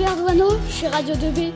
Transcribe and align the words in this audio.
Robert 0.00 0.16
Douaneau, 0.16 0.58
je 0.66 0.72
suis 0.72 0.86
Radio 0.86 1.14
2B. 1.14 1.52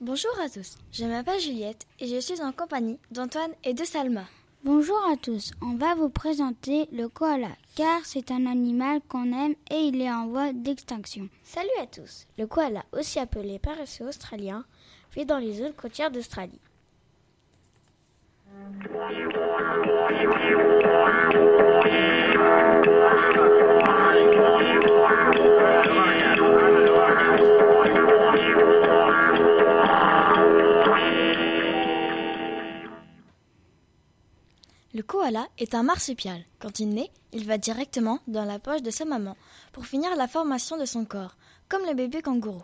Bonjour 0.00 0.30
à 0.42 0.48
tous, 0.48 0.78
je 0.90 1.04
m'appelle 1.04 1.40
Juliette 1.40 1.86
et 2.00 2.06
je 2.06 2.18
suis 2.18 2.40
en 2.40 2.52
compagnie 2.52 2.98
d'Antoine 3.10 3.50
et 3.64 3.74
de 3.74 3.84
Salma. 3.84 4.22
Bonjour 4.64 4.98
à 5.12 5.16
tous, 5.18 5.52
on 5.60 5.74
va 5.74 5.94
vous 5.94 6.08
présenter 6.08 6.88
le 6.90 7.08
koala 7.08 7.50
car 7.76 8.00
c'est 8.04 8.30
un 8.30 8.46
animal 8.46 9.02
qu'on 9.10 9.32
aime 9.32 9.54
et 9.70 9.80
il 9.80 10.00
est 10.00 10.10
en 10.10 10.28
voie 10.28 10.54
d'extinction. 10.54 11.28
Salut 11.44 11.68
à 11.82 11.86
tous, 11.86 12.26
le 12.38 12.46
koala, 12.46 12.82
aussi 12.92 13.18
appelé 13.18 13.58
paresseux 13.58 14.08
australien, 14.08 14.64
vit 15.14 15.26
dans 15.26 15.38
les 15.38 15.52
zones 15.52 15.74
côtières 15.74 16.10
d'Australie. 16.10 16.60
Le 34.94 35.02
koala 35.02 35.48
est 35.56 35.74
un 35.74 35.82
marsupial. 35.82 36.44
Quand 36.58 36.78
il 36.78 36.90
naît, 36.90 37.10
il 37.32 37.46
va 37.46 37.56
directement 37.56 38.18
dans 38.28 38.44
la 38.44 38.58
poche 38.58 38.82
de 38.82 38.90
sa 38.90 39.06
maman 39.06 39.36
pour 39.72 39.86
finir 39.86 40.14
la 40.16 40.28
formation 40.28 40.76
de 40.76 40.84
son 40.84 41.06
corps, 41.06 41.34
comme 41.70 41.86
le 41.86 41.94
bébé 41.94 42.20
kangourou. 42.20 42.62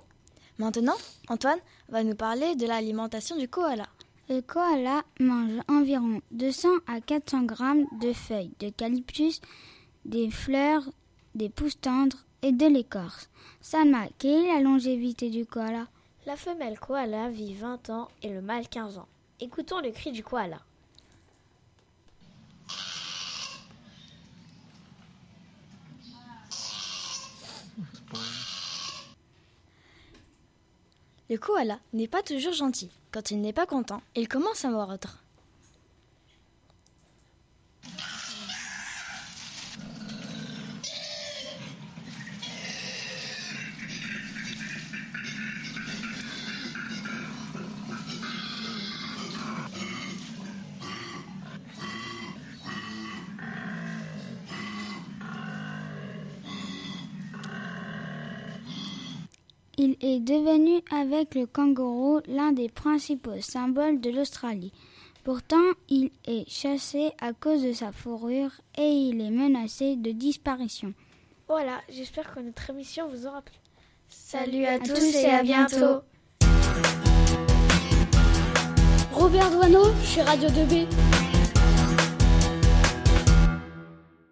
Maintenant, 0.58 0.96
Antoine 1.28 1.60
va 1.88 2.04
nous 2.04 2.14
parler 2.14 2.54
de 2.54 2.66
l'alimentation 2.66 3.36
du 3.36 3.48
koala. 3.48 3.86
Le 4.28 4.42
koala 4.42 5.04
mange 5.20 5.62
environ 5.68 6.20
200 6.32 6.68
à 6.86 7.00
400 7.00 7.44
grammes 7.44 7.86
de 7.98 8.12
feuilles 8.12 8.52
d'eucalyptus, 8.60 9.40
des 10.04 10.30
fleurs, 10.30 10.82
des 11.34 11.48
pousses 11.48 11.80
tendres 11.80 12.18
et 12.42 12.52
de 12.52 12.66
l'écorce. 12.66 13.30
Salma, 13.62 14.06
quelle 14.18 14.44
est 14.44 14.54
la 14.54 14.60
longévité 14.60 15.30
du 15.30 15.46
koala? 15.46 15.86
La 16.26 16.36
femelle 16.36 16.78
koala 16.78 17.30
vit 17.30 17.54
20 17.54 17.88
ans 17.88 18.08
et 18.22 18.28
le 18.28 18.42
mâle 18.42 18.68
15 18.68 18.98
ans. 18.98 19.08
Écoutons 19.40 19.80
le 19.80 19.92
cri 19.92 20.12
du 20.12 20.22
koala. 20.22 20.58
Le 31.30 31.36
koala 31.36 31.78
n'est 31.92 32.08
pas 32.08 32.22
toujours 32.22 32.54
gentil. 32.54 32.90
Quand 33.10 33.30
il 33.30 33.42
n'est 33.42 33.52
pas 33.52 33.66
content, 33.66 34.00
il 34.16 34.28
commence 34.28 34.64
à 34.64 34.70
mordre. 34.70 35.18
Il 59.80 59.96
est 60.00 60.18
devenu 60.18 60.82
avec 60.90 61.36
le 61.36 61.46
kangourou 61.46 62.20
l'un 62.26 62.50
des 62.50 62.68
principaux 62.68 63.40
symboles 63.40 64.00
de 64.00 64.10
l'Australie. 64.10 64.72
Pourtant, 65.22 65.62
il 65.88 66.10
est 66.26 66.50
chassé 66.50 67.12
à 67.20 67.32
cause 67.32 67.62
de 67.62 67.72
sa 67.72 67.92
fourrure 67.92 68.50
et 68.76 68.88
il 68.88 69.20
est 69.20 69.30
menacé 69.30 69.94
de 69.94 70.10
disparition. 70.10 70.94
Voilà, 71.46 71.80
j'espère 71.88 72.34
que 72.34 72.40
notre 72.40 72.68
émission 72.70 73.06
vous 73.08 73.28
aura 73.28 73.40
plu. 73.40 73.54
Salut 74.08 74.64
à, 74.64 74.80
tous 74.80 75.14
et 75.14 75.26
à 75.26 75.44
bientôt. 75.44 76.02
Robert 79.12 79.50
Douaneau, 79.52 79.84
je 80.02 80.06
suis 80.06 80.22
Radio 80.22 80.48
2B. 80.48 80.86